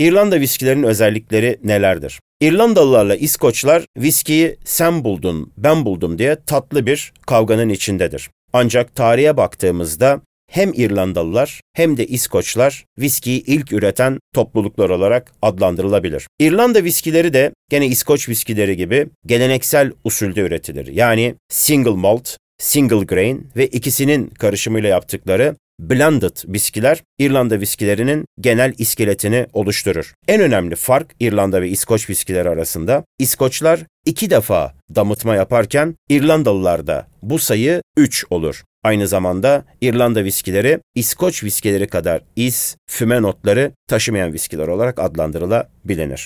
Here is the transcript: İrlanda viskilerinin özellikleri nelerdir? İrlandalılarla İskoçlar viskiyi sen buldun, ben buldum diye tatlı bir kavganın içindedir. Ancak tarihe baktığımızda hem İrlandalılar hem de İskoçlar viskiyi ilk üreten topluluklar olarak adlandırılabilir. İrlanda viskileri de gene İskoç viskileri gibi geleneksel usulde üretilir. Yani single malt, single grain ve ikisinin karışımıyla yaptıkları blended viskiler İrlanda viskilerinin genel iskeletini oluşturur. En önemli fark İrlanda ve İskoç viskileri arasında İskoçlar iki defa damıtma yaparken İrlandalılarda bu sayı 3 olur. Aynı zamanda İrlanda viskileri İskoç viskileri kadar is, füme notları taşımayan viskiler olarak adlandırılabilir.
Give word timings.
İrlanda 0.00 0.40
viskilerinin 0.40 0.82
özellikleri 0.82 1.58
nelerdir? 1.64 2.20
İrlandalılarla 2.40 3.16
İskoçlar 3.16 3.84
viskiyi 3.96 4.56
sen 4.64 5.04
buldun, 5.04 5.52
ben 5.56 5.84
buldum 5.84 6.18
diye 6.18 6.36
tatlı 6.46 6.86
bir 6.86 7.12
kavganın 7.26 7.68
içindedir. 7.68 8.30
Ancak 8.52 8.96
tarihe 8.96 9.36
baktığımızda 9.36 10.20
hem 10.50 10.72
İrlandalılar 10.74 11.60
hem 11.72 11.96
de 11.96 12.06
İskoçlar 12.06 12.84
viskiyi 12.98 13.44
ilk 13.46 13.72
üreten 13.72 14.18
topluluklar 14.34 14.90
olarak 14.90 15.32
adlandırılabilir. 15.42 16.26
İrlanda 16.38 16.84
viskileri 16.84 17.32
de 17.32 17.52
gene 17.70 17.86
İskoç 17.86 18.28
viskileri 18.28 18.76
gibi 18.76 19.06
geleneksel 19.26 19.92
usulde 20.04 20.40
üretilir. 20.40 20.86
Yani 20.86 21.34
single 21.48 21.90
malt, 21.90 22.36
single 22.58 23.04
grain 23.04 23.50
ve 23.56 23.66
ikisinin 23.66 24.26
karışımıyla 24.26 24.88
yaptıkları 24.88 25.56
blended 25.80 26.36
viskiler 26.46 27.02
İrlanda 27.18 27.60
viskilerinin 27.60 28.24
genel 28.40 28.74
iskeletini 28.78 29.46
oluşturur. 29.52 30.14
En 30.28 30.40
önemli 30.40 30.76
fark 30.76 31.14
İrlanda 31.20 31.62
ve 31.62 31.68
İskoç 31.68 32.10
viskileri 32.10 32.48
arasında 32.48 33.04
İskoçlar 33.18 33.80
iki 34.06 34.30
defa 34.30 34.74
damıtma 34.94 35.34
yaparken 35.34 35.94
İrlandalılarda 36.08 37.06
bu 37.22 37.38
sayı 37.38 37.82
3 37.96 38.24
olur. 38.30 38.62
Aynı 38.84 39.08
zamanda 39.08 39.64
İrlanda 39.80 40.24
viskileri 40.24 40.80
İskoç 40.94 41.44
viskileri 41.44 41.86
kadar 41.86 42.22
is, 42.36 42.76
füme 42.90 43.22
notları 43.22 43.72
taşımayan 43.88 44.32
viskiler 44.32 44.68
olarak 44.68 44.98
adlandırılabilir. 44.98 46.18